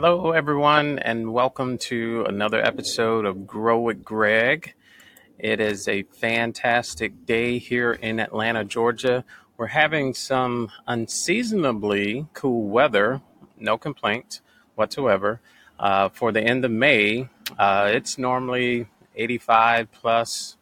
Hello, 0.00 0.30
everyone, 0.30 1.00
and 1.00 1.32
welcome 1.32 1.76
to 1.76 2.24
another 2.28 2.64
episode 2.64 3.24
of 3.24 3.48
Grow 3.48 3.80
with 3.80 4.04
Greg. 4.04 4.74
It 5.40 5.58
is 5.58 5.88
a 5.88 6.04
fantastic 6.04 7.26
day 7.26 7.58
here 7.58 7.94
in 7.94 8.20
Atlanta, 8.20 8.64
Georgia. 8.64 9.24
We're 9.56 9.66
having 9.66 10.14
some 10.14 10.70
unseasonably 10.86 12.28
cool 12.32 12.68
weather, 12.68 13.22
no 13.58 13.76
complaints 13.76 14.40
whatsoever. 14.76 15.40
Uh, 15.80 16.10
for 16.10 16.30
the 16.30 16.42
end 16.42 16.64
of 16.64 16.70
May, 16.70 17.28
uh, 17.58 17.90
it's 17.92 18.18
normally 18.18 18.86
85 19.16 19.90
plus 19.90 20.58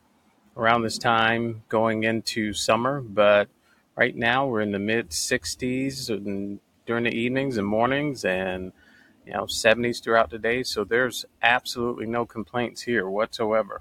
around 0.56 0.80
this 0.80 0.96
time 0.96 1.62
going 1.68 2.04
into 2.04 2.54
summer, 2.54 3.02
but 3.02 3.50
right 3.96 4.16
now 4.16 4.46
we're 4.46 4.62
in 4.62 4.72
the 4.72 4.78
mid 4.78 5.10
60s 5.10 6.08
and 6.08 6.58
during 6.86 7.04
the 7.04 7.14
evenings 7.14 7.58
and 7.58 7.66
mornings 7.66 8.24
and 8.24 8.72
you 9.26 9.32
know 9.32 9.44
70s 9.44 10.02
throughout 10.02 10.30
the 10.30 10.38
day. 10.38 10.62
So 10.62 10.84
there's 10.84 11.24
absolutely 11.42 12.06
no 12.06 12.24
complaints 12.24 12.82
here 12.82 13.08
whatsoever. 13.08 13.80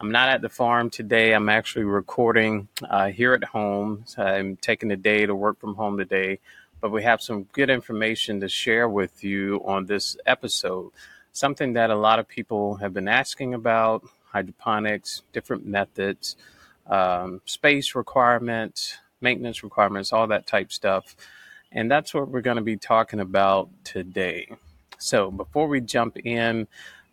I'm 0.00 0.12
not 0.12 0.28
at 0.28 0.42
the 0.42 0.48
farm 0.48 0.90
today. 0.90 1.32
I'm 1.32 1.48
actually 1.48 1.84
recording 1.84 2.68
uh, 2.88 3.08
here 3.08 3.34
at 3.34 3.42
home. 3.42 4.04
So 4.06 4.22
i'm 4.22 4.56
taking 4.56 4.88
the 4.88 4.96
day 4.96 5.26
to 5.26 5.34
work 5.34 5.58
from 5.58 5.74
home 5.74 5.98
today 5.98 6.38
but 6.80 6.90
we 6.90 7.02
have 7.02 7.20
some 7.20 7.44
good 7.44 7.70
information 7.70 8.40
to 8.40 8.48
share 8.48 8.88
with 8.88 9.24
you 9.24 9.62
on 9.64 9.86
this 9.86 10.16
episode. 10.26 10.92
Something 11.32 11.72
that 11.74 11.90
a 11.90 11.96
lot 11.96 12.18
of 12.18 12.28
people 12.28 12.76
have 12.76 12.94
been 12.94 13.08
asking 13.08 13.54
about 13.54 14.04
hydroponics 14.26 15.22
different 15.32 15.66
methods 15.66 16.36
um, 16.86 17.40
space 17.46 17.94
requirements 17.94 18.98
maintenance 19.20 19.62
requirements 19.62 20.12
all 20.12 20.26
that 20.26 20.46
type 20.46 20.70
stuff. 20.70 21.16
And 21.72 21.90
that's 21.90 22.14
what 22.14 22.28
we're 22.28 22.40
going 22.40 22.56
to 22.56 22.62
be 22.62 22.76
talking 22.76 23.20
about 23.20 23.68
today. 23.84 24.48
So 24.98 25.30
before 25.30 25.68
we 25.68 25.80
jump 25.80 26.18
in, 26.18 26.66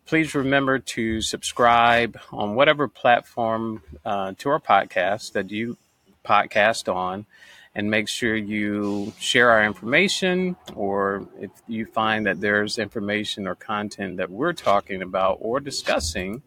please 0.06 0.34
remember 0.34 0.78
to 0.78 1.20
subscribe 1.20 2.18
on 2.32 2.54
whatever 2.54 2.88
platform 2.88 3.82
uh, 4.04 4.34
to 4.38 4.50
our 4.50 4.60
podcast 4.60 5.32
that 5.32 5.50
you 5.50 5.76
podcast 6.24 6.92
on 6.92 7.26
and 7.74 7.90
make 7.90 8.08
sure 8.08 8.34
you 8.34 9.12
share 9.18 9.50
our 9.50 9.64
information 9.64 10.56
or 10.74 11.28
if 11.38 11.50
you 11.68 11.86
find 11.86 12.26
that 12.26 12.40
there's 12.40 12.78
information 12.78 13.46
or 13.46 13.54
content 13.54 14.16
that 14.16 14.30
we're 14.30 14.52
talking 14.52 15.02
about 15.02 15.38
or 15.40 15.60
discussing 15.60 16.42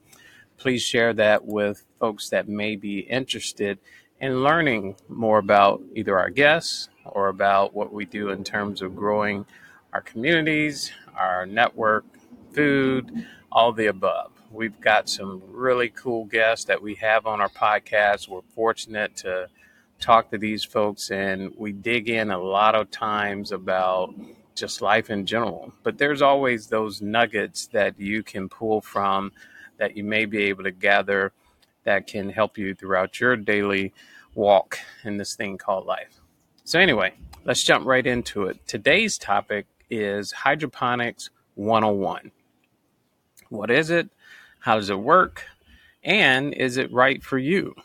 please 0.58 0.82
share 0.82 1.14
that 1.14 1.46
with 1.46 1.86
folks 2.00 2.30
that 2.30 2.50
may 2.50 2.76
be 2.76 3.00
interested 3.00 3.80
in 4.20 4.44
learning 4.44 4.96
more 5.08 5.38
about 5.38 5.82
either 5.96 6.18
our 6.20 6.30
guests 6.30 6.90
or 7.06 7.30
about 7.30 7.74
what 7.74 7.94
we 7.94 8.04
do 8.06 8.30
in 8.30 8.44
terms 8.44 8.82
of 8.82 8.96
growing 8.96 9.46
our 9.94 10.02
communities, 10.02 10.92
our 11.16 11.46
network, 11.46 12.06
food, 12.54 13.26
all 13.52 13.72
the 13.72 13.88
above. 13.88 14.32
We've 14.52 14.80
got 14.80 15.10
some 15.10 15.42
really 15.48 15.90
cool 15.90 16.26
guests 16.26 16.66
that 16.66 16.82
we 16.82 16.96
have 16.96 17.26
on 17.26 17.42
our 17.42 17.50
podcast. 17.50 18.28
We're 18.28 18.42
fortunate 18.56 19.16
to 19.18 19.48
talk 20.00 20.32
to 20.32 20.38
these 20.38 20.64
folks, 20.64 21.12
and 21.12 21.54
we 21.58 21.72
dig 21.72 22.10
in 22.10 22.32
a 22.32 22.40
lot 22.40 22.76
of 22.76 22.90
times 22.90 23.52
about 23.52 24.14
just 24.56 24.82
life 24.82 25.10
in 25.10 25.26
general. 25.26 25.74
But 25.84 25.98
there's 25.98 26.22
always 26.22 26.68
those 26.68 27.02
nuggets 27.02 27.68
that 27.68 28.00
you 28.00 28.24
can 28.24 28.50
pull 28.50 28.82
from 28.82 29.32
that 29.78 29.96
you 29.96 30.04
may 30.04 30.26
be 30.26 30.46
able 30.46 30.64
to 30.64 30.72
gather 30.72 31.32
that 31.84 32.08
can 32.08 32.30
help 32.30 32.58
you 32.58 32.76
throughout 32.76 33.20
your 33.20 33.36
daily 33.36 33.94
walk 34.36 34.80
in 35.04 35.18
this 35.18 35.36
thing 35.36 35.58
called 35.58 35.86
life. 35.86 36.20
So, 36.64 36.80
anyway, 36.80 37.14
let's 37.46 37.64
jump 37.64 37.86
right 37.86 38.06
into 38.06 38.44
it. 38.44 38.68
Today's 38.68 39.18
topic 39.18 39.66
is 39.90 40.32
Hydroponics 40.32 41.30
101. 41.56 42.32
What 43.50 43.72
is 43.72 43.90
it? 43.90 44.10
How 44.60 44.76
does 44.76 44.90
it 44.90 45.00
work? 45.00 45.46
And 46.04 46.54
is 46.54 46.78
it 46.78 46.92
right 46.92 47.24
for 47.24 47.38
you? 47.38 47.76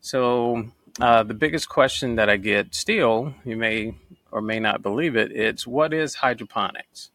So, 0.00 0.70
uh, 1.00 1.22
the 1.22 1.34
biggest 1.34 1.68
question 1.68 2.16
that 2.16 2.28
I 2.28 2.36
get 2.36 2.74
still, 2.74 3.34
you 3.44 3.56
may 3.56 3.94
or 4.30 4.40
may 4.40 4.58
not 4.58 4.82
believe 4.82 5.16
it, 5.16 5.32
it's 5.32 5.66
what 5.66 5.92
is 5.92 6.16
hydroponics? 6.16 7.10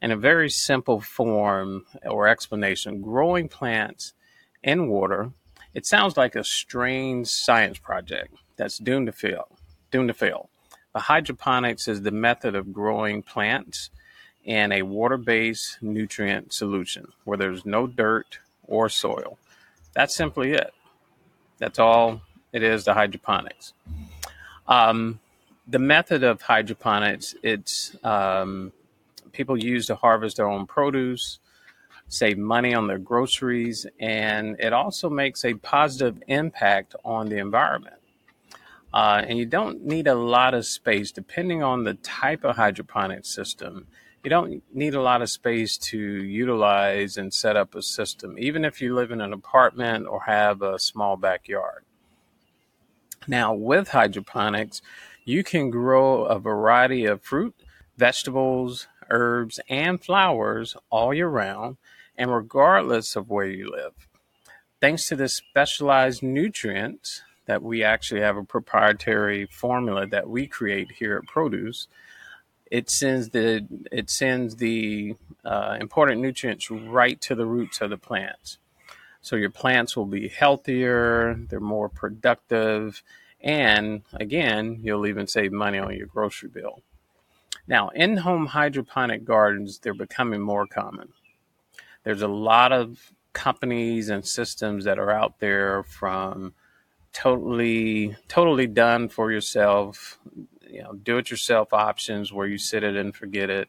In 0.00 0.10
a 0.10 0.16
very 0.16 0.50
simple 0.50 1.00
form 1.00 1.86
or 2.04 2.28
explanation, 2.28 3.00
growing 3.00 3.48
plants 3.48 4.14
in 4.62 4.88
water. 4.88 5.32
It 5.74 5.86
sounds 5.86 6.16
like 6.16 6.36
a 6.36 6.44
strange 6.44 7.28
science 7.28 7.78
project 7.78 8.34
that's 8.56 8.78
doomed 8.78 9.06
to 9.06 9.12
fail. 9.12 9.58
Doomed 9.90 10.08
to 10.08 10.14
fail. 10.14 10.50
But 10.94 11.02
hydroponics 11.02 11.88
is 11.88 12.02
the 12.02 12.12
method 12.12 12.54
of 12.54 12.72
growing 12.72 13.22
plants 13.22 13.90
in 14.44 14.70
a 14.70 14.82
water 14.82 15.16
based 15.16 15.78
nutrient 15.82 16.52
solution 16.52 17.08
where 17.24 17.36
there's 17.36 17.66
no 17.66 17.88
dirt 17.88 18.38
or 18.62 18.88
soil. 18.88 19.36
That's 19.92 20.14
simply 20.14 20.52
it. 20.52 20.72
That's 21.58 21.80
all 21.80 22.22
it 22.52 22.62
is 22.62 22.84
to 22.84 22.94
hydroponics. 22.94 23.72
Um, 24.68 25.18
the 25.66 25.80
method 25.80 26.22
of 26.22 26.40
hydroponics, 26.42 27.34
it's 27.42 27.96
um, 28.04 28.72
people 29.32 29.56
use 29.56 29.86
to 29.86 29.96
harvest 29.96 30.36
their 30.36 30.48
own 30.48 30.64
produce, 30.66 31.40
save 32.06 32.38
money 32.38 32.72
on 32.72 32.86
their 32.86 32.98
groceries, 32.98 33.84
and 33.98 34.56
it 34.60 34.72
also 34.72 35.10
makes 35.10 35.44
a 35.44 35.54
positive 35.54 36.22
impact 36.28 36.94
on 37.04 37.28
the 37.28 37.38
environment. 37.38 37.96
Uh, 38.94 39.24
and 39.26 39.36
you 39.36 39.44
don't 39.44 39.84
need 39.84 40.06
a 40.06 40.14
lot 40.14 40.54
of 40.54 40.64
space, 40.64 41.10
depending 41.10 41.64
on 41.64 41.82
the 41.82 41.94
type 41.94 42.44
of 42.44 42.54
hydroponic 42.54 43.26
system. 43.26 43.88
You 44.22 44.30
don't 44.30 44.62
need 44.72 44.94
a 44.94 45.02
lot 45.02 45.20
of 45.20 45.28
space 45.28 45.76
to 45.78 45.98
utilize 45.98 47.16
and 47.16 47.34
set 47.34 47.56
up 47.56 47.74
a 47.74 47.82
system, 47.82 48.36
even 48.38 48.64
if 48.64 48.80
you 48.80 48.94
live 48.94 49.10
in 49.10 49.20
an 49.20 49.32
apartment 49.32 50.06
or 50.06 50.22
have 50.26 50.62
a 50.62 50.78
small 50.78 51.16
backyard. 51.16 51.84
Now, 53.26 53.52
with 53.52 53.88
hydroponics, 53.88 54.80
you 55.24 55.42
can 55.42 55.70
grow 55.70 56.26
a 56.26 56.38
variety 56.38 57.04
of 57.04 57.20
fruit, 57.20 57.56
vegetables, 57.98 58.86
herbs, 59.10 59.58
and 59.68 60.00
flowers 60.00 60.76
all 60.88 61.12
year 61.12 61.26
round, 61.26 61.78
and 62.16 62.32
regardless 62.32 63.16
of 63.16 63.28
where 63.28 63.48
you 63.48 63.72
live. 63.72 63.94
Thanks 64.80 65.08
to 65.08 65.16
this 65.16 65.34
specialized 65.34 66.22
nutrients, 66.22 67.22
that 67.46 67.62
we 67.62 67.82
actually 67.82 68.20
have 68.20 68.36
a 68.36 68.44
proprietary 68.44 69.46
formula 69.46 70.06
that 70.06 70.28
we 70.28 70.46
create 70.46 70.92
here 70.92 71.16
at 71.16 71.28
Produce'd. 71.28 71.88
It 72.70 72.90
sends 72.90 73.30
the 73.30 73.66
it 73.92 74.10
sends 74.10 74.56
the 74.56 75.16
uh, 75.44 75.76
important 75.80 76.20
nutrients 76.20 76.70
right 76.70 77.20
to 77.20 77.34
the 77.34 77.46
roots 77.46 77.80
of 77.80 77.90
the 77.90 77.98
plants. 77.98 78.58
So 79.20 79.36
your 79.36 79.50
plants 79.50 79.96
will 79.96 80.06
be 80.06 80.28
healthier, 80.28 81.34
they're 81.48 81.60
more 81.60 81.88
productive, 81.88 83.02
and 83.40 84.02
again, 84.14 84.80
you'll 84.82 85.06
even 85.06 85.26
save 85.26 85.52
money 85.52 85.78
on 85.78 85.94
your 85.96 86.06
grocery 86.06 86.48
bill. 86.48 86.82
Now, 87.66 87.88
in 87.90 88.18
home 88.18 88.46
hydroponic 88.46 89.24
gardens, 89.24 89.78
they're 89.78 89.94
becoming 89.94 90.40
more 90.40 90.66
common. 90.66 91.12
There's 92.02 92.22
a 92.22 92.28
lot 92.28 92.72
of 92.72 93.12
companies 93.32 94.08
and 94.10 94.26
systems 94.26 94.84
that 94.84 94.98
are 94.98 95.10
out 95.10 95.40
there 95.40 95.82
from 95.82 96.54
totally 97.14 98.16
totally 98.28 98.66
done 98.66 99.08
for 99.08 99.32
yourself. 99.32 100.18
You 100.68 100.82
know 100.82 100.92
do 100.92 101.16
it 101.16 101.30
yourself 101.30 101.72
options 101.72 102.32
where 102.32 102.46
you 102.46 102.58
sit 102.58 102.82
it 102.82 102.96
and 102.96 103.14
forget 103.14 103.48
it 103.48 103.68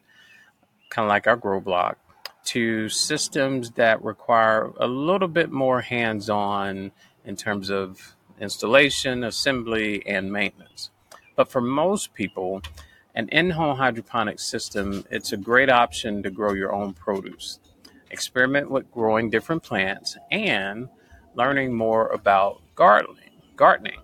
kind 0.90 1.06
of 1.06 1.08
like 1.08 1.26
our 1.26 1.36
grow 1.36 1.60
block 1.60 1.98
to 2.44 2.88
systems 2.88 3.70
that 3.72 4.02
require 4.04 4.72
a 4.78 4.86
little 4.86 5.28
bit 5.28 5.50
more 5.50 5.80
hands 5.80 6.28
on 6.28 6.92
in 7.24 7.36
terms 7.36 7.70
of 7.70 8.14
installation 8.40 9.24
assembly 9.24 10.06
and 10.06 10.32
maintenance. 10.32 10.90
But 11.36 11.48
for 11.48 11.60
most 11.60 12.12
people 12.12 12.62
an 13.14 13.28
in-home 13.30 13.76
hydroponic 13.78 14.40
system 14.40 15.04
it's 15.10 15.32
a 15.32 15.36
great 15.36 15.70
option 15.70 16.22
to 16.24 16.30
grow 16.30 16.52
your 16.52 16.74
own 16.74 16.92
produce. 16.92 17.60
Experiment 18.10 18.70
with 18.70 18.90
growing 18.90 19.30
different 19.30 19.62
plants 19.62 20.16
and 20.30 20.88
learning 21.34 21.72
more 21.72 22.08
about 22.08 22.62
gardening 22.74 23.25
gardening, 23.56 24.00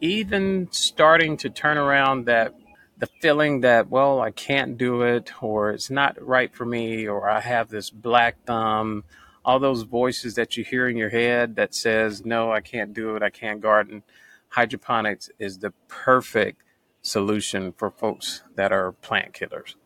even 0.00 0.68
starting 0.70 1.36
to 1.38 1.50
turn 1.50 1.76
around 1.76 2.26
that 2.26 2.54
the 2.96 3.06
feeling 3.20 3.60
that, 3.60 3.90
well, 3.90 4.20
I 4.20 4.30
can't 4.30 4.78
do 4.78 5.02
it, 5.02 5.32
or 5.42 5.70
it's 5.70 5.90
not 5.90 6.16
right 6.24 6.54
for 6.54 6.64
me, 6.64 7.08
or 7.08 7.28
I 7.28 7.40
have 7.40 7.68
this 7.68 7.90
black 7.90 8.36
thumb, 8.46 9.04
all 9.44 9.58
those 9.58 9.82
voices 9.82 10.36
that 10.36 10.56
you 10.56 10.64
hear 10.64 10.88
in 10.88 10.96
your 10.96 11.10
head 11.10 11.56
that 11.56 11.74
says, 11.74 12.24
no, 12.24 12.52
I 12.52 12.60
can't 12.60 12.94
do 12.94 13.16
it, 13.16 13.22
I 13.22 13.30
can't 13.30 13.60
garden. 13.60 14.04
Hydroponics 14.50 15.28
is 15.38 15.58
the 15.58 15.72
perfect 15.88 16.62
solution 17.02 17.72
for 17.72 17.90
folks 17.90 18.42
that 18.54 18.72
are 18.72 18.92
plant 18.92 19.34
killers. 19.34 19.76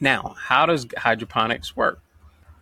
Now, 0.00 0.34
how 0.38 0.66
does 0.66 0.86
hydroponics 0.96 1.76
work? 1.76 2.02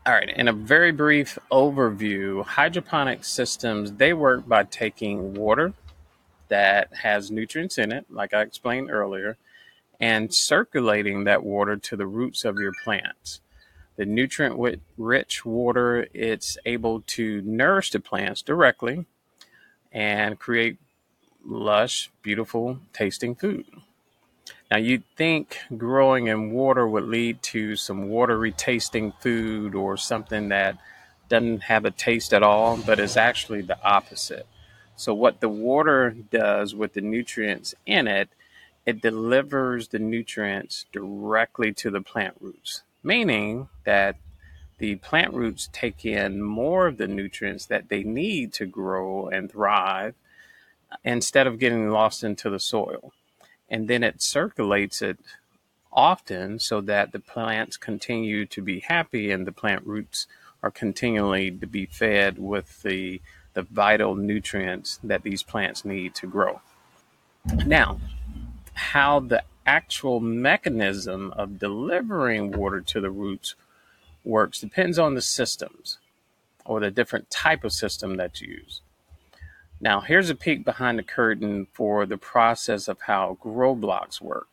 All 0.06 0.14
right, 0.14 0.30
in 0.30 0.48
a 0.48 0.52
very 0.54 0.92
brief 0.92 1.38
overview, 1.52 2.42
hydroponic 2.42 3.22
systems 3.22 3.92
they 3.92 4.14
work 4.14 4.48
by 4.48 4.64
taking 4.64 5.34
water 5.34 5.74
that 6.48 6.88
has 7.02 7.30
nutrients 7.30 7.76
in 7.76 7.92
it, 7.92 8.06
like 8.08 8.32
I 8.32 8.40
explained 8.40 8.90
earlier, 8.90 9.36
and 10.00 10.34
circulating 10.34 11.24
that 11.24 11.44
water 11.44 11.76
to 11.76 11.96
the 11.96 12.06
roots 12.06 12.46
of 12.46 12.58
your 12.58 12.72
plants. 12.82 13.42
The 13.96 14.06
nutrient 14.06 14.80
rich 14.96 15.44
water, 15.44 16.08
it's 16.14 16.56
able 16.64 17.02
to 17.02 17.42
nourish 17.42 17.90
the 17.90 18.00
plants 18.00 18.40
directly 18.40 19.04
and 19.92 20.38
create 20.38 20.78
lush, 21.44 22.10
beautiful 22.22 22.78
tasting 22.94 23.34
food. 23.34 23.66
Now, 24.70 24.76
you'd 24.76 25.04
think 25.16 25.58
growing 25.76 26.28
in 26.28 26.52
water 26.52 26.86
would 26.86 27.04
lead 27.04 27.42
to 27.44 27.74
some 27.74 28.08
watery 28.08 28.52
tasting 28.52 29.12
food 29.20 29.74
or 29.74 29.96
something 29.96 30.50
that 30.50 30.78
doesn't 31.28 31.64
have 31.64 31.84
a 31.84 31.90
taste 31.90 32.32
at 32.32 32.44
all, 32.44 32.76
but 32.76 33.00
it's 33.00 33.16
actually 33.16 33.62
the 33.62 33.82
opposite. 33.82 34.46
So, 34.94 35.12
what 35.12 35.40
the 35.40 35.48
water 35.48 36.10
does 36.10 36.74
with 36.74 36.92
the 36.92 37.00
nutrients 37.00 37.74
in 37.84 38.06
it, 38.06 38.28
it 38.86 39.00
delivers 39.00 39.88
the 39.88 39.98
nutrients 39.98 40.86
directly 40.92 41.72
to 41.74 41.90
the 41.90 42.00
plant 42.00 42.36
roots, 42.40 42.82
meaning 43.02 43.68
that 43.84 44.16
the 44.78 44.96
plant 44.96 45.34
roots 45.34 45.68
take 45.72 46.04
in 46.04 46.42
more 46.42 46.86
of 46.86 46.96
the 46.96 47.08
nutrients 47.08 47.66
that 47.66 47.88
they 47.88 48.04
need 48.04 48.52
to 48.54 48.66
grow 48.66 49.28
and 49.28 49.50
thrive 49.50 50.14
instead 51.04 51.46
of 51.46 51.58
getting 51.58 51.90
lost 51.90 52.22
into 52.22 52.48
the 52.50 52.60
soil. 52.60 53.12
And 53.70 53.88
then 53.88 54.02
it 54.02 54.20
circulates 54.20 55.00
it 55.00 55.18
often 55.92 56.58
so 56.58 56.80
that 56.80 57.12
the 57.12 57.20
plants 57.20 57.76
continue 57.76 58.46
to 58.46 58.62
be 58.62 58.80
happy 58.80 59.30
and 59.30 59.46
the 59.46 59.52
plant 59.52 59.86
roots 59.86 60.26
are 60.62 60.70
continually 60.70 61.50
to 61.50 61.66
be 61.66 61.86
fed 61.86 62.38
with 62.38 62.82
the, 62.82 63.20
the 63.54 63.62
vital 63.62 64.14
nutrients 64.14 64.98
that 65.02 65.22
these 65.22 65.42
plants 65.42 65.84
need 65.84 66.14
to 66.16 66.26
grow. 66.26 66.60
Now, 67.66 68.00
how 68.74 69.20
the 69.20 69.42
actual 69.66 70.20
mechanism 70.20 71.32
of 71.36 71.58
delivering 71.58 72.52
water 72.52 72.80
to 72.80 73.00
the 73.00 73.10
roots 73.10 73.54
works 74.24 74.60
depends 74.60 74.98
on 74.98 75.14
the 75.14 75.22
systems 75.22 75.98
or 76.64 76.80
the 76.80 76.90
different 76.90 77.30
type 77.30 77.64
of 77.64 77.72
system 77.72 78.16
that 78.16 78.40
you 78.40 78.48
use. 78.48 78.80
Now, 79.82 80.02
here's 80.02 80.28
a 80.28 80.34
peek 80.34 80.64
behind 80.64 80.98
the 80.98 81.02
curtain 81.02 81.66
for 81.72 82.04
the 82.04 82.18
process 82.18 82.86
of 82.86 83.00
how 83.06 83.38
grow 83.40 83.74
blocks 83.74 84.20
work. 84.20 84.46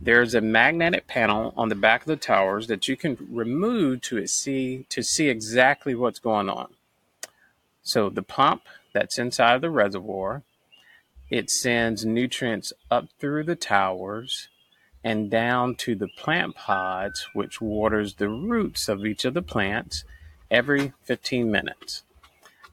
There's 0.00 0.34
a 0.34 0.40
magnetic 0.40 1.08
panel 1.08 1.52
on 1.56 1.68
the 1.68 1.74
back 1.74 2.02
of 2.02 2.06
the 2.06 2.16
towers 2.16 2.68
that 2.68 2.86
you 2.86 2.96
can 2.96 3.18
remove 3.28 4.02
to 4.02 4.24
see 4.26 4.86
to 4.88 5.02
see 5.02 5.28
exactly 5.28 5.94
what's 5.94 6.20
going 6.20 6.48
on. 6.48 6.68
So 7.82 8.08
the 8.08 8.22
pump 8.22 8.62
that's 8.94 9.18
inside 9.18 9.56
of 9.56 9.60
the 9.62 9.70
reservoir, 9.70 10.42
it 11.28 11.50
sends 11.50 12.06
nutrients 12.06 12.72
up 12.90 13.08
through 13.18 13.44
the 13.44 13.56
towers 13.56 14.48
and 15.02 15.30
down 15.30 15.74
to 15.74 15.94
the 15.94 16.08
plant 16.08 16.54
pods, 16.54 17.26
which 17.34 17.60
waters 17.60 18.14
the 18.14 18.28
roots 18.28 18.88
of 18.88 19.04
each 19.04 19.24
of 19.24 19.34
the 19.34 19.42
plants 19.42 20.04
every 20.50 20.92
15 21.04 21.50
minutes 21.50 22.04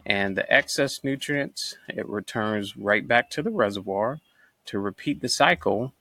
and 0.08 0.38
the 0.38 0.52
excess 0.52 1.04
nutrients 1.04 1.78
it 1.90 2.08
returns 2.08 2.78
right 2.78 3.06
back 3.06 3.30
to 3.30 3.44
the 3.44 3.52
reservoir 3.52 4.20
to 4.66 4.80
repeat 4.80 5.22
the 5.22 5.28
cycle 5.28 5.94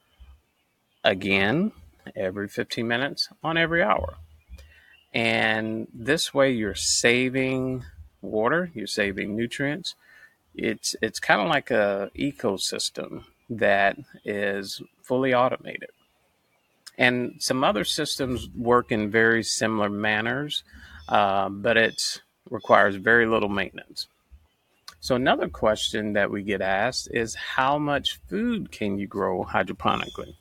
again 1.02 1.72
every 2.14 2.46
15 2.46 2.86
minutes 2.86 3.28
on 3.42 3.58
every 3.58 3.82
hour. 3.82 4.14
And 5.12 5.88
this 5.92 6.32
way 6.32 6.52
you're 6.52 6.76
saving 6.76 7.84
water, 8.22 8.70
you're 8.74 8.86
saving 8.86 9.34
nutrients. 9.34 9.96
It's 10.54 10.94
it's 11.02 11.18
kind 11.18 11.40
of 11.40 11.48
like 11.48 11.72
a 11.72 12.10
ecosystem 12.16 13.24
that 13.50 13.96
is 14.24 14.80
fully 15.02 15.34
automated. 15.34 15.90
And 16.96 17.36
some 17.40 17.64
other 17.64 17.84
systems 17.84 18.48
work 18.56 18.92
in 18.92 19.10
very 19.10 19.42
similar 19.42 19.90
manners, 19.90 20.62
uh, 21.08 21.48
but 21.50 21.76
it's 21.76 22.20
requires 22.50 22.96
very 22.96 23.26
little 23.26 23.48
maintenance. 23.48 24.08
So, 25.00 25.14
another 25.14 25.48
question 25.48 26.14
that 26.14 26.30
we 26.30 26.42
get 26.42 26.60
asked 26.60 27.08
is 27.12 27.34
how 27.34 27.78
much 27.78 28.18
food 28.28 28.72
can 28.72 28.98
you 28.98 29.06
grow 29.06 29.44
hydroponically? 29.44 30.34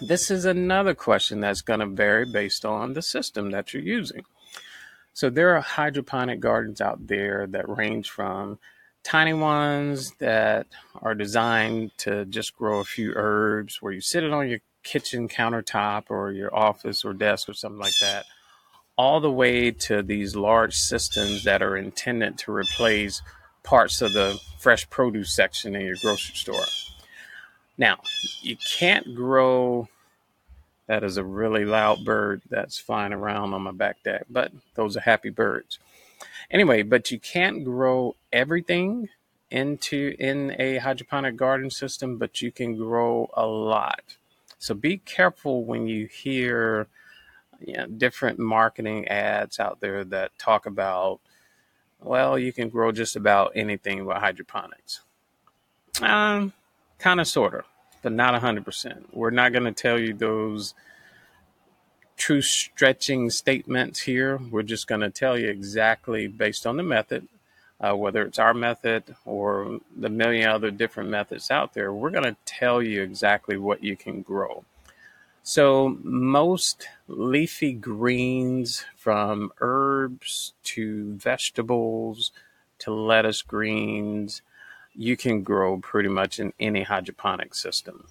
This 0.00 0.30
is 0.30 0.44
another 0.44 0.94
question 0.94 1.40
that's 1.40 1.60
going 1.60 1.80
to 1.80 1.86
vary 1.86 2.24
based 2.24 2.64
on 2.64 2.94
the 2.94 3.02
system 3.02 3.50
that 3.50 3.72
you're 3.72 3.82
using. 3.82 4.24
So, 5.12 5.30
there 5.30 5.54
are 5.54 5.60
hydroponic 5.60 6.40
gardens 6.40 6.80
out 6.80 7.06
there 7.06 7.46
that 7.48 7.68
range 7.68 8.10
from 8.10 8.58
tiny 9.02 9.34
ones 9.34 10.12
that 10.18 10.66
are 11.00 11.14
designed 11.14 11.92
to 11.98 12.24
just 12.24 12.56
grow 12.56 12.80
a 12.80 12.84
few 12.84 13.12
herbs 13.14 13.80
where 13.80 13.92
you 13.92 14.00
sit 14.00 14.24
it 14.24 14.32
on 14.32 14.48
your 14.48 14.60
kitchen 14.82 15.28
countertop 15.28 16.04
or 16.08 16.32
your 16.32 16.54
office 16.54 17.04
or 17.04 17.12
desk 17.12 17.48
or 17.48 17.54
something 17.54 17.80
like 17.80 17.92
that 18.00 18.24
all 19.00 19.18
the 19.18 19.32
way 19.32 19.70
to 19.70 20.02
these 20.02 20.36
large 20.36 20.74
systems 20.74 21.42
that 21.44 21.62
are 21.62 21.74
intended 21.74 22.36
to 22.36 22.52
replace 22.52 23.22
parts 23.62 24.02
of 24.02 24.12
the 24.12 24.38
fresh 24.58 24.90
produce 24.90 25.34
section 25.34 25.74
in 25.74 25.86
your 25.86 25.96
grocery 26.02 26.34
store. 26.34 26.66
Now, 27.78 28.00
you 28.42 28.58
can't 28.58 29.14
grow. 29.14 29.88
That 30.86 31.02
is 31.02 31.16
a 31.16 31.24
really 31.24 31.64
loud 31.64 32.04
bird 32.04 32.42
that's 32.50 32.76
flying 32.78 33.14
around 33.14 33.54
on 33.54 33.62
my 33.62 33.72
back 33.72 34.02
deck, 34.02 34.26
but 34.28 34.52
those 34.74 34.98
are 34.98 35.00
happy 35.00 35.30
birds. 35.30 35.78
Anyway, 36.50 36.82
but 36.82 37.10
you 37.10 37.18
can't 37.18 37.64
grow 37.64 38.16
everything 38.30 39.08
into 39.50 40.14
in 40.18 40.54
a 40.58 40.76
hydroponic 40.76 41.36
garden 41.36 41.70
system, 41.70 42.18
but 42.18 42.42
you 42.42 42.52
can 42.52 42.76
grow 42.76 43.30
a 43.32 43.46
lot. 43.46 44.02
So 44.58 44.74
be 44.74 44.98
careful 44.98 45.64
when 45.64 45.86
you 45.86 46.04
hear 46.04 46.86
you 47.64 47.74
know, 47.74 47.86
different 47.86 48.38
marketing 48.38 49.08
ads 49.08 49.58
out 49.58 49.80
there 49.80 50.04
that 50.04 50.38
talk 50.38 50.66
about, 50.66 51.20
well, 52.02 52.38
you 52.38 52.52
can 52.52 52.68
grow 52.68 52.92
just 52.92 53.16
about 53.16 53.52
anything 53.54 54.04
with 54.04 54.16
hydroponics. 54.16 55.00
Um, 56.00 56.52
kind 56.98 57.20
of, 57.20 57.28
sort 57.28 57.54
of, 57.54 57.64
but 58.02 58.12
not 58.12 58.40
100%. 58.40 59.04
We're 59.12 59.30
not 59.30 59.52
going 59.52 59.64
to 59.64 59.72
tell 59.72 59.98
you 59.98 60.14
those 60.14 60.74
true 62.16 62.42
stretching 62.42 63.30
statements 63.30 64.00
here. 64.00 64.36
We're 64.36 64.62
just 64.62 64.86
going 64.86 65.00
to 65.00 65.10
tell 65.10 65.38
you 65.38 65.48
exactly 65.48 66.26
based 66.28 66.66
on 66.66 66.76
the 66.76 66.82
method, 66.82 67.28
uh, 67.80 67.96
whether 67.96 68.22
it's 68.22 68.38
our 68.38 68.54
method 68.54 69.16
or 69.24 69.80
the 69.96 70.10
million 70.10 70.48
other 70.48 70.70
different 70.70 71.08
methods 71.08 71.50
out 71.50 71.74
there. 71.74 71.92
We're 71.92 72.10
going 72.10 72.24
to 72.24 72.36
tell 72.44 72.82
you 72.82 73.02
exactly 73.02 73.56
what 73.56 73.82
you 73.82 73.96
can 73.96 74.22
grow. 74.22 74.64
So, 75.42 75.98
most 76.02 76.86
leafy 77.08 77.72
greens, 77.72 78.84
from 78.96 79.52
herbs 79.60 80.52
to 80.64 81.14
vegetables 81.14 82.30
to 82.80 82.92
lettuce 82.92 83.42
greens, 83.42 84.42
you 84.94 85.16
can 85.16 85.42
grow 85.42 85.78
pretty 85.78 86.08
much 86.08 86.38
in 86.38 86.52
any 86.60 86.82
hydroponic 86.82 87.54
system. 87.54 88.08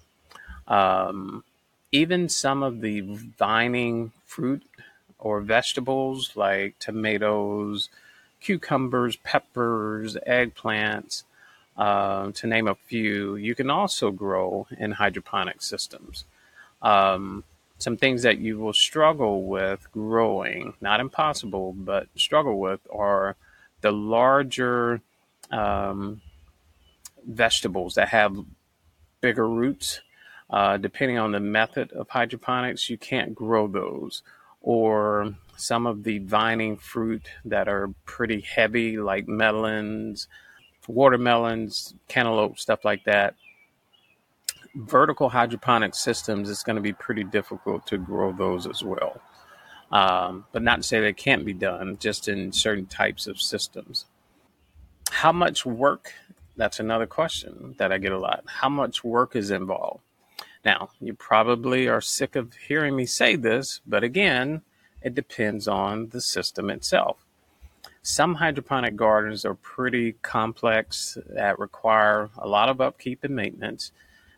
Um, 0.66 1.44
even 1.92 2.28
some 2.28 2.62
of 2.62 2.80
the 2.80 3.00
vining 3.00 4.12
fruit 4.24 4.62
or 5.18 5.40
vegetables 5.40 6.36
like 6.36 6.78
tomatoes, 6.78 7.88
cucumbers, 8.40 9.16
peppers, 9.16 10.16
eggplants, 10.26 11.24
uh, 11.76 12.30
to 12.32 12.46
name 12.46 12.68
a 12.68 12.74
few, 12.74 13.36
you 13.36 13.54
can 13.54 13.70
also 13.70 14.10
grow 14.10 14.66
in 14.76 14.92
hydroponic 14.92 15.62
systems. 15.62 16.24
Um, 16.82 17.44
some 17.78 17.96
things 17.96 18.22
that 18.22 18.38
you 18.38 18.58
will 18.58 18.74
struggle 18.74 19.44
with 19.44 19.90
growing, 19.92 20.74
not 20.80 21.00
impossible, 21.00 21.72
but 21.72 22.08
struggle 22.14 22.58
with, 22.58 22.80
are 22.92 23.36
the 23.80 23.90
larger 23.90 25.00
um, 25.50 26.20
vegetables 27.26 27.94
that 27.94 28.08
have 28.08 28.36
bigger 29.20 29.48
roots. 29.48 30.00
Uh, 30.50 30.76
depending 30.76 31.16
on 31.16 31.32
the 31.32 31.40
method 31.40 31.92
of 31.92 32.08
hydroponics, 32.08 32.90
you 32.90 32.98
can't 32.98 33.34
grow 33.34 33.66
those. 33.66 34.22
Or 34.60 35.34
some 35.56 35.86
of 35.86 36.02
the 36.04 36.18
vining 36.18 36.76
fruit 36.76 37.28
that 37.46 37.66
are 37.66 37.94
pretty 38.04 38.40
heavy, 38.40 38.98
like 38.98 39.26
melons, 39.26 40.28
watermelons, 40.86 41.94
cantaloupe, 42.08 42.58
stuff 42.58 42.84
like 42.84 43.04
that 43.04 43.36
vertical 44.74 45.28
hydroponic 45.28 45.94
systems, 45.94 46.50
it's 46.50 46.62
going 46.62 46.76
to 46.76 46.82
be 46.82 46.92
pretty 46.92 47.24
difficult 47.24 47.86
to 47.86 47.98
grow 47.98 48.32
those 48.32 48.66
as 48.66 48.82
well. 48.82 49.20
Um, 49.90 50.44
but 50.52 50.62
not 50.62 50.76
to 50.76 50.82
say 50.82 51.00
that 51.00 51.16
can't 51.16 51.44
be 51.44 51.52
done, 51.52 51.96
just 51.98 52.28
in 52.28 52.52
certain 52.52 52.86
types 52.86 53.26
of 53.26 53.40
systems. 53.40 54.06
How 55.10 55.32
much 55.32 55.66
work? 55.66 56.12
That's 56.56 56.78
another 56.78 57.06
question 57.06 57.74
that 57.78 57.90
I 57.90 57.98
get 57.98 58.12
a 58.12 58.18
lot. 58.18 58.44
How 58.46 58.68
much 58.68 59.02
work 59.02 59.34
is 59.34 59.50
involved? 59.50 60.02
Now, 60.64 60.90
you 61.00 61.14
probably 61.14 61.88
are 61.88 62.00
sick 62.00 62.36
of 62.36 62.54
hearing 62.54 62.94
me 62.94 63.06
say 63.06 63.34
this, 63.34 63.80
but 63.86 64.04
again, 64.04 64.62
it 65.02 65.14
depends 65.14 65.66
on 65.66 66.10
the 66.10 66.20
system 66.20 66.70
itself. 66.70 67.24
Some 68.02 68.36
hydroponic 68.36 68.94
gardens 68.94 69.44
are 69.44 69.54
pretty 69.54 70.12
complex 70.22 71.18
that 71.28 71.58
require 71.58 72.30
a 72.38 72.46
lot 72.46 72.68
of 72.68 72.80
upkeep 72.80 73.24
and 73.24 73.34
maintenance 73.34 73.92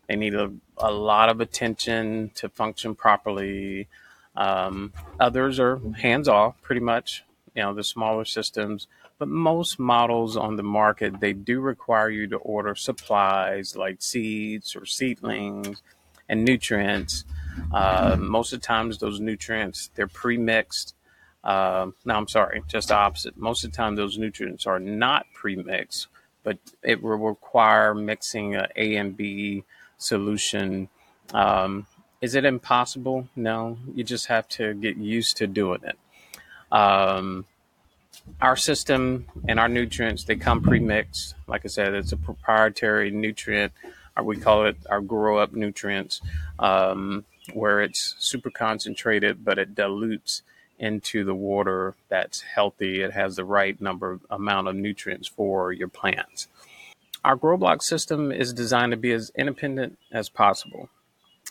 They 0.08 0.16
need 0.16 0.34
a, 0.34 0.52
a 0.76 0.90
lot 0.90 1.28
of 1.28 1.40
attention 1.40 2.30
to 2.34 2.48
function 2.48 2.94
properly. 2.94 3.88
Um, 4.36 4.92
others 5.20 5.60
are 5.60 5.80
hands 5.98 6.28
off, 6.28 6.60
pretty 6.62 6.80
much, 6.80 7.24
you 7.54 7.62
know, 7.62 7.74
the 7.74 7.84
smaller 7.84 8.24
systems. 8.24 8.86
But 9.18 9.28
most 9.28 9.78
models 9.78 10.36
on 10.36 10.56
the 10.56 10.62
market, 10.62 11.20
they 11.20 11.32
do 11.32 11.60
require 11.60 12.10
you 12.10 12.26
to 12.28 12.36
order 12.36 12.74
supplies 12.74 13.76
like 13.76 14.02
seeds 14.02 14.74
or 14.74 14.84
seedlings 14.84 15.82
and 16.28 16.44
nutrients. 16.44 17.24
Uh, 17.72 18.16
most 18.18 18.52
of 18.52 18.60
the 18.60 18.66
times, 18.66 18.98
those 18.98 19.20
nutrients, 19.20 19.90
they're 19.94 20.08
pre 20.08 20.38
mixed. 20.38 20.94
Uh, 21.44 21.90
no, 22.04 22.14
I'm 22.14 22.28
sorry, 22.28 22.62
just 22.66 22.88
the 22.88 22.96
opposite. 22.96 23.36
Most 23.36 23.64
of 23.64 23.70
the 23.70 23.76
time, 23.76 23.94
those 23.94 24.18
nutrients 24.18 24.66
are 24.66 24.80
not 24.80 25.26
pre 25.34 25.56
mixed, 25.56 26.08
but 26.42 26.58
it 26.82 27.02
will 27.02 27.18
require 27.18 27.94
mixing 27.94 28.54
A 28.54 28.96
and 28.96 29.16
B 29.16 29.64
solution. 30.02 30.88
Um, 31.32 31.86
is 32.20 32.34
it 32.34 32.44
impossible? 32.44 33.28
No, 33.34 33.78
you 33.94 34.04
just 34.04 34.26
have 34.26 34.48
to 34.50 34.74
get 34.74 34.96
used 34.96 35.36
to 35.38 35.46
doing 35.46 35.80
it. 35.84 35.98
Um, 36.70 37.46
our 38.40 38.56
system 38.56 39.26
and 39.48 39.58
our 39.58 39.68
nutrients 39.68 40.24
they 40.24 40.36
come 40.36 40.62
pre-mixed. 40.62 41.34
Like 41.46 41.62
I 41.64 41.68
said, 41.68 41.94
it's 41.94 42.12
a 42.12 42.16
proprietary 42.16 43.10
nutrient. 43.10 43.72
Or 44.16 44.24
we 44.24 44.36
call 44.36 44.66
it 44.66 44.76
our 44.90 45.00
grow 45.00 45.38
up 45.38 45.54
nutrients, 45.54 46.20
um, 46.58 47.24
where 47.54 47.80
it's 47.80 48.14
super 48.18 48.50
concentrated, 48.50 49.42
but 49.42 49.58
it 49.58 49.74
dilutes 49.74 50.42
into 50.78 51.24
the 51.24 51.34
water 51.34 51.94
that's 52.08 52.42
healthy. 52.42 53.00
It 53.00 53.12
has 53.12 53.36
the 53.36 53.44
right 53.44 53.80
number 53.80 54.20
amount 54.30 54.68
of 54.68 54.76
nutrients 54.76 55.28
for 55.28 55.72
your 55.72 55.88
plants. 55.88 56.48
Our 57.24 57.36
grow 57.36 57.56
block 57.56 57.82
system 57.82 58.32
is 58.32 58.52
designed 58.52 58.90
to 58.92 58.96
be 58.96 59.12
as 59.12 59.30
independent 59.36 59.98
as 60.10 60.28
possible. 60.28 60.88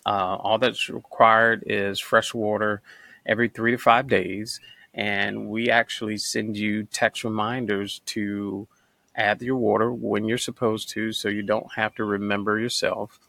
Uh, 0.05 0.35
all 0.35 0.57
that's 0.57 0.89
required 0.89 1.63
is 1.65 1.99
fresh 1.99 2.33
water 2.33 2.81
every 3.25 3.47
three 3.47 3.71
to 3.71 3.77
five 3.77 4.07
days, 4.07 4.59
and 4.93 5.47
we 5.47 5.69
actually 5.69 6.17
send 6.17 6.57
you 6.57 6.83
text 6.83 7.23
reminders 7.23 8.01
to 8.07 8.67
add 9.15 9.41
your 9.41 9.55
water 9.57 9.93
when 9.93 10.25
you're 10.25 10.37
supposed 10.37 10.89
to, 10.89 11.13
so 11.13 11.29
you 11.29 11.43
don't 11.43 11.73
have 11.75 11.95
to 11.95 12.03
remember 12.03 12.59
yourself. 12.59 13.19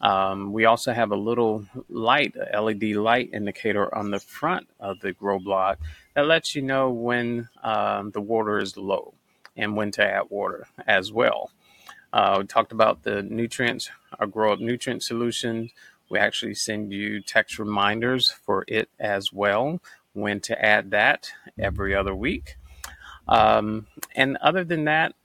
Um, 0.00 0.52
we 0.52 0.64
also 0.64 0.92
have 0.92 1.12
a 1.12 1.16
little 1.16 1.66
light, 1.88 2.34
a 2.52 2.60
LED 2.60 2.82
light 2.96 3.30
indicator 3.32 3.94
on 3.94 4.10
the 4.10 4.18
front 4.18 4.66
of 4.80 4.98
the 5.00 5.12
grow 5.12 5.38
block 5.38 5.78
that 6.14 6.26
lets 6.26 6.56
you 6.56 6.62
know 6.62 6.90
when 6.90 7.48
um, 7.62 8.10
the 8.10 8.20
water 8.20 8.58
is 8.58 8.76
low 8.76 9.14
and 9.56 9.76
when 9.76 9.92
to 9.92 10.04
add 10.04 10.24
water 10.30 10.66
as 10.86 11.12
well. 11.12 11.50
Uh, 12.14 12.36
we 12.38 12.46
talked 12.46 12.70
about 12.70 13.02
the 13.02 13.24
nutrients, 13.24 13.90
our 14.20 14.26
grow 14.28 14.52
up 14.52 14.60
nutrient 14.60 15.02
solutions. 15.02 15.72
We 16.08 16.20
actually 16.20 16.54
send 16.54 16.92
you 16.92 17.20
text 17.20 17.58
reminders 17.58 18.30
for 18.30 18.64
it 18.68 18.88
as 19.00 19.32
well, 19.32 19.80
when 20.12 20.38
to 20.42 20.64
add 20.64 20.92
that 20.92 21.32
every 21.58 21.92
other 21.92 22.14
week. 22.14 22.56
Um, 23.26 23.88
and 24.14 24.36
other 24.36 24.62
than 24.62 24.84
that, 24.84 25.16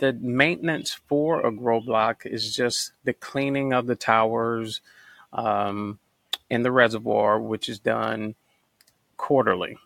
the 0.00 0.12
maintenance 0.12 0.92
for 0.92 1.40
a 1.40 1.50
grow 1.50 1.80
block 1.80 2.26
is 2.26 2.54
just 2.54 2.92
the 3.04 3.14
cleaning 3.14 3.72
of 3.72 3.86
the 3.86 3.96
towers 3.96 4.82
um, 5.32 5.98
in 6.50 6.62
the 6.62 6.72
reservoir, 6.72 7.40
which 7.40 7.70
is 7.70 7.78
done 7.78 8.34
quarterly, 9.16 9.78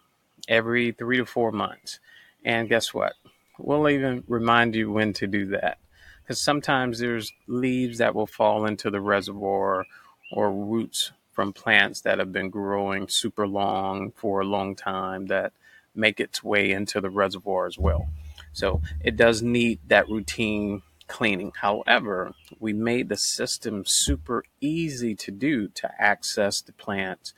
every 0.49 0.91
three 0.91 1.19
to 1.19 1.25
four 1.25 1.53
months. 1.53 2.01
And 2.45 2.69
guess 2.69 2.93
what? 2.93 3.13
We'll 3.61 3.89
even 3.89 4.25
remind 4.27 4.75
you 4.75 4.91
when 4.91 5.13
to 5.13 5.29
do 5.29 5.47
that 5.51 5.79
because 6.29 6.43
sometimes 6.43 6.99
there's 6.99 7.33
leaves 7.47 7.97
that 7.97 8.15
will 8.15 8.27
fall 8.27 8.67
into 8.67 8.91
the 8.91 9.01
reservoir 9.01 9.87
or 10.31 10.53
roots 10.53 11.11
from 11.33 11.55
plants 11.55 12.03
that 12.03 12.19
have 12.19 12.31
been 12.31 12.51
growing 12.51 13.09
super 13.09 13.49
long 13.49 14.13
for 14.15 14.43
a 14.43 14.45
long 14.45 14.77
time 14.77 15.29
that 15.29 15.55
make 15.95 16.21
its 16.21 16.45
way 16.45 16.71
into 16.71 17.01
the 17.01 17.09
reservoir 17.09 17.67
as 17.67 17.79
well. 17.79 18.11
So 18.53 18.83
it 19.01 19.17
does 19.17 19.41
need 19.41 19.79
that 19.89 20.07
routine 20.11 20.83
cleaning. 21.07 21.51
However, 21.63 22.35
we 22.61 22.75
made 22.75 23.09
the 23.09 23.17
system 23.17 23.87
super 23.87 24.45
easy 24.61 25.15
to 25.15 25.31
do 25.31 25.69
to 25.69 25.91
access 25.99 26.61
the 26.61 26.73
plant. 26.73 27.33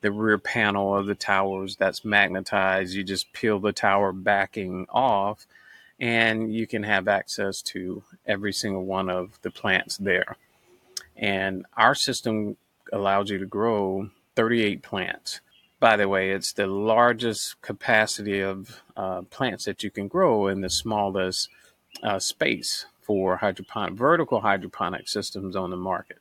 The 0.00 0.12
rear 0.12 0.38
panel 0.38 0.94
of 0.94 1.06
the 1.06 1.16
towers 1.16 1.74
that's 1.74 2.04
magnetized, 2.04 2.94
you 2.94 3.02
just 3.02 3.32
peel 3.32 3.58
the 3.58 3.72
tower 3.72 4.12
backing 4.12 4.86
off 4.90 5.44
and 6.00 6.52
you 6.52 6.66
can 6.66 6.82
have 6.82 7.08
access 7.08 7.60
to 7.62 8.02
every 8.26 8.52
single 8.52 8.84
one 8.84 9.10
of 9.10 9.38
the 9.42 9.50
plants 9.50 9.96
there. 9.96 10.36
And 11.16 11.66
our 11.76 11.94
system 11.94 12.56
allows 12.92 13.30
you 13.30 13.38
to 13.38 13.46
grow 13.46 14.10
38 14.36 14.82
plants. 14.82 15.40
By 15.80 15.96
the 15.96 16.08
way, 16.08 16.30
it's 16.30 16.52
the 16.52 16.66
largest 16.66 17.60
capacity 17.62 18.40
of 18.40 18.82
uh, 18.96 19.22
plants 19.22 19.64
that 19.64 19.82
you 19.82 19.90
can 19.90 20.08
grow 20.08 20.48
in 20.48 20.60
the 20.60 20.70
smallest 20.70 21.48
uh, 22.02 22.18
space 22.18 22.86
for 23.00 23.36
hydroponic, 23.36 23.94
vertical 23.94 24.40
hydroponic 24.40 25.08
systems 25.08 25.56
on 25.56 25.70
the 25.70 25.76
market. 25.76 26.18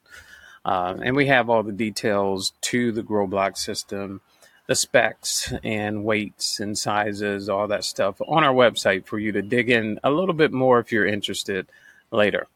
Uh, 0.64 0.96
and 1.04 1.16
we 1.16 1.28
have 1.28 1.50
all 1.50 1.64
the 1.64 1.72
details 1.72 2.54
to 2.62 2.92
the 2.92 3.04
grow 3.04 3.28
block 3.28 3.58
system 3.58 4.22
the 4.68 4.76
specs 4.76 5.54
and 5.64 6.04
weights 6.04 6.60
and 6.60 6.78
sizes, 6.78 7.50
all 7.50 7.68
that 7.70 7.86
stuff 7.86 8.22
on 8.28 8.44
our 8.44 8.54
website 8.54 9.06
for 9.06 9.18
you 9.18 9.32
to 9.32 9.42
dig 9.42 9.70
in 9.70 10.00
a 10.04 10.12
little 10.12 10.34
bit 10.36 10.52
more 10.52 10.80
if 10.80 10.92
you're 10.92 11.06
interested 11.06 11.68
later. 12.12 12.48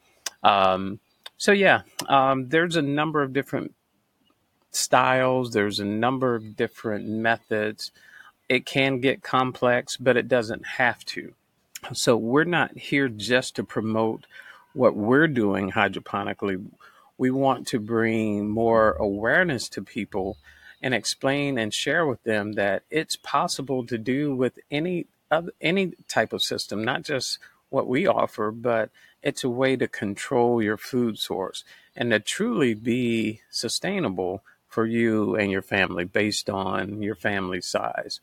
Um, 0.43 0.99
so, 1.37 1.53
yeah, 1.53 1.81
um, 2.07 2.49
there's 2.49 2.75
a 2.75 2.81
number 2.81 3.23
of 3.23 3.33
different 3.33 3.73
styles, 4.71 5.51
there's 5.51 5.79
a 5.79 5.85
number 5.85 6.35
of 6.35 6.55
different 6.55 7.07
methods. 7.07 7.91
It 8.49 8.65
can 8.65 8.99
get 8.99 9.23
complex, 9.23 9.95
but 9.95 10.17
it 10.17 10.27
doesn't 10.27 10.65
have 10.65 11.03
to. 11.05 11.33
So, 11.93 12.17
we're 12.17 12.43
not 12.43 12.77
here 12.77 13.07
just 13.07 13.55
to 13.55 13.63
promote 13.63 14.25
what 14.73 14.95
we're 14.95 15.27
doing 15.27 15.71
hydroponically. 15.71 16.63
We 17.17 17.31
want 17.31 17.67
to 17.67 17.79
bring 17.79 18.49
more 18.49 18.93
awareness 18.93 19.69
to 19.69 19.81
people 19.81 20.37
and 20.81 20.93
explain 20.93 21.57
and 21.57 21.73
share 21.73 22.05
with 22.05 22.23
them 22.23 22.53
that 22.53 22.83
it's 22.89 23.15
possible 23.15 23.85
to 23.85 23.97
do 23.97 24.35
with 24.35 24.59
any 24.69 25.07
of 25.29 25.49
any 25.61 25.93
type 26.07 26.33
of 26.33 26.41
system, 26.41 26.83
not 26.83 27.03
just 27.03 27.39
what 27.69 27.87
we 27.87 28.05
offer, 28.05 28.51
but 28.51 28.89
it's 29.23 29.43
a 29.43 29.49
way 29.49 29.77
to 29.77 29.87
control 29.87 30.61
your 30.61 30.77
food 30.77 31.17
source 31.17 31.63
and 31.95 32.11
to 32.11 32.19
truly 32.19 32.73
be 32.73 33.39
sustainable 33.49 34.43
for 34.67 34.85
you 34.85 35.35
and 35.35 35.51
your 35.51 35.61
family 35.61 36.03
based 36.03 36.49
on 36.49 37.01
your 37.01 37.15
family 37.15 37.61
size. 37.61 38.19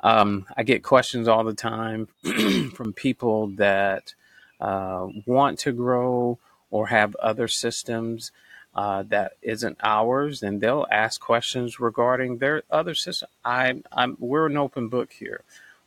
Um, 0.00 0.46
I 0.56 0.62
get 0.62 0.82
questions 0.82 1.26
all 1.26 1.44
the 1.44 1.54
time 1.54 2.08
from 2.74 2.92
people 2.92 3.48
that 3.56 4.14
uh, 4.60 5.06
want 5.26 5.58
to 5.60 5.72
grow 5.72 6.38
or 6.70 6.88
have 6.88 7.16
other 7.16 7.48
systems 7.48 8.30
uh, 8.76 9.02
that 9.04 9.32
isn't 9.40 9.78
ours, 9.82 10.42
and 10.42 10.60
they'll 10.60 10.86
ask 10.92 11.18
questions 11.18 11.80
regarding 11.80 12.36
their 12.36 12.62
other 12.70 12.94
system. 12.94 13.28
I, 13.42 13.82
I'm, 13.90 14.18
we're 14.20 14.46
an 14.46 14.58
open 14.58 14.88
book 14.88 15.14
here. 15.14 15.40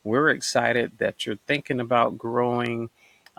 We're 0.04 0.30
excited 0.30 0.94
that 0.98 1.26
you're 1.26 1.38
thinking 1.46 1.80
about 1.80 2.18
growing 2.18 2.90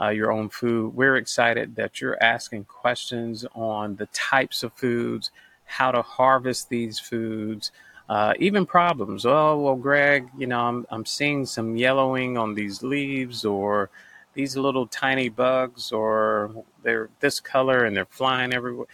uh, 0.00 0.11
your 0.11 0.30
own 0.30 0.50
food. 0.50 0.95
We're 0.95 1.16
excited 1.16 1.75
that 1.75 2.00
you're 2.00 2.23
asking 2.23 2.66
questions 2.66 3.45
on 3.52 3.97
the 3.97 4.07
types 4.07 4.62
of 4.62 4.73
foods, 4.75 5.33
how 5.64 5.90
to 5.90 6.02
harvest 6.02 6.69
these 6.69 7.00
foods, 7.00 7.73
uh, 8.09 8.35
even 8.38 8.66
problems. 8.66 9.26
Oh, 9.26 9.59
well, 9.59 9.75
Greg, 9.75 10.28
you 10.38 10.47
know, 10.47 10.61
I'm, 10.61 10.87
I'm 10.90 11.04
seeing 11.04 11.45
some 11.45 11.76
yellowing 11.76 12.38
on 12.38 12.54
these 12.54 12.85
leaves, 12.85 13.45
or 13.45 13.90
these 14.35 14.57
little 14.57 14.87
tiny 14.87 15.28
bugs, 15.28 15.90
or 15.90 16.64
they're 16.85 17.09
this 17.19 17.40
color 17.40 17.85
and 17.85 17.97
they're 17.97 18.04
flying 18.04 18.54
everywhere 18.54 18.87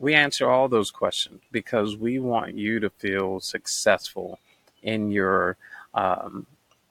we 0.00 0.14
answer 0.14 0.50
all 0.50 0.68
those 0.68 0.90
questions 0.90 1.42
because 1.52 1.96
we 1.96 2.18
want 2.18 2.56
you 2.56 2.80
to 2.80 2.90
feel 2.90 3.38
successful 3.38 4.40
in 4.82 5.10
your 5.10 5.58
um, 5.94 6.46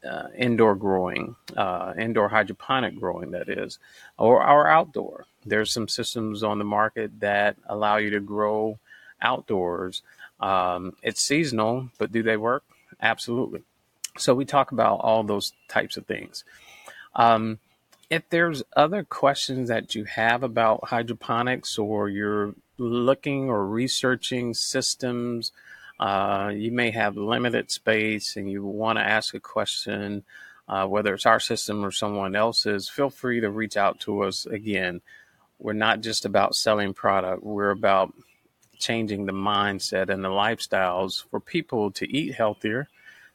uh, 0.08 0.28
indoor 0.38 0.76
growing, 0.76 1.36
uh, 1.58 1.94
indoor 1.98 2.30
hydroponic 2.30 2.98
growing, 2.98 3.32
that 3.32 3.50
is, 3.50 3.80
or 4.18 4.42
our 4.42 4.68
outdoor. 4.68 5.26
There's 5.44 5.74
some 5.74 5.88
systems 5.88 6.44
on 6.44 6.60
the 6.60 6.66
market 6.66 7.20
that 7.20 7.58
allow 7.68 7.98
you 7.98 8.12
to 8.12 8.20
grow 8.20 8.78
outdoors. 9.22 10.04
Um, 10.40 10.96
it's 11.02 11.22
seasonal, 11.22 11.90
but 11.98 12.12
do 12.12 12.22
they 12.22 12.38
work? 12.38 12.64
Absolutely. 13.02 13.64
So 14.18 14.36
we 14.36 14.46
talk 14.46 14.72
about 14.72 15.00
all 15.00 15.24
those 15.24 15.54
types 15.68 15.98
of 15.98 16.06
things. 16.06 16.44
Um, 17.16 17.58
if 18.10 18.30
there's 18.30 18.64
other 18.76 19.04
questions 19.04 19.70
that 19.70 19.96
you 19.96 20.04
have 20.06 20.44
about 20.44 20.90
hydroponics 20.90 21.78
or 21.78 22.10
you're 22.10 22.54
looking 22.80 23.50
or 23.50 23.66
researching 23.68 24.54
systems, 24.54 25.52
uh, 26.00 26.52
you 26.54 26.72
may 26.72 26.92
have 26.92 27.18
limited 27.18 27.70
space 27.70 28.36
and 28.38 28.50
you 28.50 28.64
want 28.66 28.98
to 28.98 29.04
ask 29.04 29.34
a 29.34 29.40
question, 29.40 30.24
uh, 30.68 30.86
whether 30.86 31.14
it's 31.14 31.26
our 31.26 31.40
system 31.40 31.84
or 31.84 31.92
someone 31.92 32.36
else's, 32.36 32.90
feel 32.90 33.10
free 33.10 33.42
to 33.42 33.50
reach 33.50 33.76
out 33.76 34.00
to 34.00 34.22
us 34.24 34.46
again. 34.46 35.02
we're 35.60 35.74
not 35.74 36.02
just 36.02 36.26
about 36.26 36.56
selling 36.56 36.94
product, 36.94 37.44
we're 37.44 37.72
about 37.72 38.14
changing 38.78 39.26
the 39.26 39.34
mindset 39.34 40.10
and 40.10 40.24
the 40.24 40.30
lifestyles 40.30 41.26
for 41.30 41.40
people 41.40 41.92
to 41.92 42.10
eat 42.10 42.34
healthier, 42.34 42.88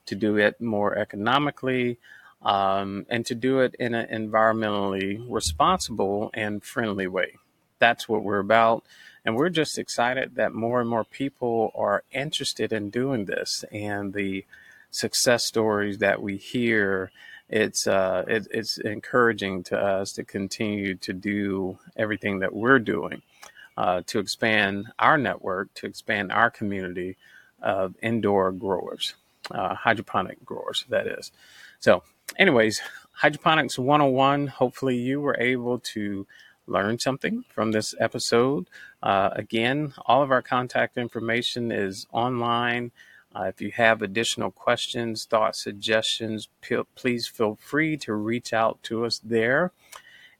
to 0.06 0.14
do 0.14 0.38
it 0.38 0.60
more 0.60 0.96
economically, 0.96 1.98
um, 2.42 3.06
and 3.10 3.24
to 3.26 3.34
do 3.34 3.60
it 3.60 3.74
in 3.78 3.94
an 3.94 4.30
environmentally 4.30 5.24
responsible 5.28 6.30
and 6.34 6.64
friendly 6.64 7.06
way. 7.06 7.34
That's 7.78 8.08
what 8.08 8.22
we're 8.22 8.38
about. 8.38 8.84
And 9.25 9.37
we're 9.37 9.49
just 9.49 9.78
excited 9.78 10.35
that 10.37 10.52
more 10.52 10.81
and 10.81 10.88
more 10.88 11.04
people 11.04 11.73
are 11.75 12.04
interested 12.12 12.73
in 12.73 12.90
doing 12.90 13.25
this 13.25 13.64
and 13.73 14.12
the 14.12 14.45
success 14.90 15.45
stories 15.45 15.99
that 15.99 16.23
we 16.23 16.37
hear. 16.37 17.11
It's 17.49 17.87
uh, 17.87 18.25
it, 18.28 18.49
it's 18.50 18.78
encouraging 18.78 19.64
to 19.64 19.78
us 19.78 20.12
to 20.12 20.25
continue 20.25 20.95
to 20.97 21.12
do 21.12 21.78
everything 21.97 22.40
that 22.40 22.54
we're 22.54 22.78
doing 22.78 23.23
uh, 23.76 24.02
to 24.07 24.19
expand 24.19 24.87
our 24.99 25.19
network, 25.19 25.73
to 25.75 25.87
expand 25.87 26.33
our 26.33 26.50
community 26.50 27.16
of 27.62 27.95
indoor 28.02 28.52
growers, 28.52 29.14
uh, 29.50 29.75
hydroponic 29.75 30.45
growers, 30.45 30.85
that 30.88 31.07
is. 31.07 31.33
So, 31.81 32.02
anyways, 32.38 32.81
Hydroponics 33.16 33.78
101. 33.78 34.49
Hopefully, 34.49 34.97
you 34.97 35.21
were 35.21 35.37
able 35.38 35.78
to 35.78 36.26
learn 36.66 36.99
something 36.99 37.44
from 37.49 37.73
this 37.73 37.94
episode. 37.99 38.68
Uh, 39.02 39.30
again, 39.33 39.92
all 40.06 40.23
of 40.23 40.30
our 40.30 40.42
contact 40.42 40.97
information 40.97 41.71
is 41.71 42.06
online. 42.12 42.90
Uh, 43.35 43.44
if 43.44 43.61
you 43.61 43.71
have 43.73 44.00
additional 44.00 44.50
questions, 44.50 45.25
thoughts, 45.25 45.62
suggestions, 45.62 46.49
p- 46.61 46.80
please 46.94 47.26
feel 47.26 47.56
free 47.56 47.97
to 47.97 48.14
reach 48.14 48.52
out 48.52 48.83
to 48.85 49.04
us 49.04 49.21
there. 49.25 49.73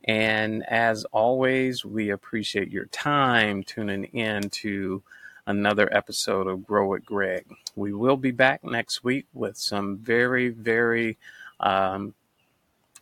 And 0.05 0.65
as 0.69 1.05
always, 1.07 1.85
we 1.85 2.11
appreciate 2.11 2.71
your 2.71 2.85
time 2.87 3.63
tuning 3.65 4.05
in 4.05 4.51
to 4.51 5.03
another 5.47 5.93
episode 5.95 6.47
of 6.47 6.67
Grow 6.67 6.89
with 6.89 7.05
Greg. 7.05 7.47
We 7.75 7.93
will 7.93 8.17
be 8.17 8.31
back 8.31 8.63
next 8.65 9.03
week 9.03 9.27
with 9.33 9.57
some 9.57 9.99
very, 9.99 10.51
very 10.51 11.19
um, 11.61 12.15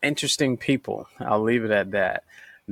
interesting 0.02 0.56
people. 0.56 1.08
I'll 1.20 1.42
leave 1.42 1.64
it 1.64 1.70
at 1.70 1.90
that. 1.92 2.24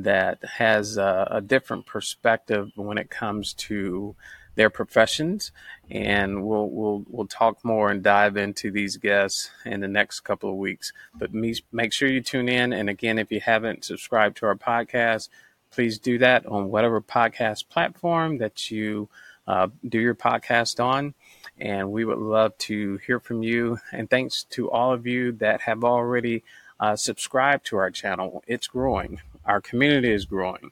That 0.03 0.39
has 0.59 0.97
a, 0.97 1.29
a 1.31 1.41
different 1.41 1.87
perspective 1.87 2.71
when 2.75 2.99
it 2.99 3.11
comes 3.11 3.53
to 3.55 4.17
their 4.55 4.71
professions, 4.71 5.53
and 5.91 6.45
we'll 6.45 6.69
we'll 6.69 7.05
we'll 7.09 7.27
talk 7.27 7.65
more 7.65 7.91
and 7.91 8.03
dive 8.03 8.37
into 8.37 8.71
these 8.71 8.97
guests 8.97 9.51
in 9.65 9.81
the 9.81 9.89
next 9.89 10.21
couple 10.21 10.51
of 10.51 10.57
weeks. 10.57 10.93
But 11.15 11.33
make 11.33 11.93
sure 11.93 12.09
you 12.09 12.21
tune 12.21 12.49
in. 12.49 12.73
And 12.73 12.91
again, 12.91 13.19
if 13.19 13.31
you 13.31 13.41
haven't 13.41 13.85
subscribed 13.85 14.37
to 14.39 14.47
our 14.47 14.57
podcast, 14.57 15.29
please 15.71 15.99
do 15.99 16.19
that 16.19 16.47
on 16.47 16.71
whatever 16.71 17.01
podcast 17.01 17.69
platform 17.69 18.39
that 18.39 18.71
you 18.71 19.09
uh, 19.47 19.69
do 19.89 19.99
your 19.99 20.15
podcast 20.15 20.83
on. 20.83 21.15
And 21.59 21.91
we 21.91 22.05
would 22.05 22.19
love 22.19 22.57
to 22.59 22.99
hear 23.07 23.21
from 23.21 23.43
you. 23.43 23.79
And 23.93 24.09
thanks 24.09 24.45
to 24.51 24.71
all 24.71 24.93
of 24.93 25.07
you 25.07 25.33
that 25.33 25.63
have 25.63 25.85
already 25.85 26.43
uh, 26.79 26.97
subscribed 26.97 27.67
to 27.67 27.77
our 27.77 27.91
channel. 27.91 28.43
It's 28.47 28.67
growing. 28.67 29.21
Our 29.51 29.61
community 29.61 30.13
is 30.13 30.27
growing. 30.27 30.71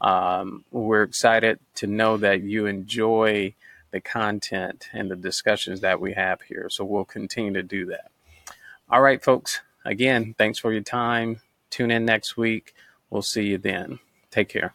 Um, 0.00 0.64
we're 0.70 1.02
excited 1.02 1.60
to 1.76 1.86
know 1.86 2.16
that 2.16 2.42
you 2.42 2.64
enjoy 2.66 3.54
the 3.90 4.00
content 4.00 4.88
and 4.94 5.10
the 5.10 5.16
discussions 5.16 5.80
that 5.82 6.00
we 6.00 6.14
have 6.14 6.40
here. 6.42 6.68
So 6.70 6.84
we'll 6.84 7.04
continue 7.04 7.52
to 7.52 7.62
do 7.62 7.86
that. 7.86 8.10
All 8.88 9.02
right, 9.02 9.22
folks. 9.22 9.60
Again, 9.84 10.34
thanks 10.38 10.58
for 10.58 10.72
your 10.72 10.82
time. 10.82 11.42
Tune 11.68 11.90
in 11.90 12.06
next 12.06 12.36
week. 12.36 12.74
We'll 13.10 13.22
see 13.22 13.44
you 13.44 13.58
then. 13.58 13.98
Take 14.30 14.48
care. 14.48 14.72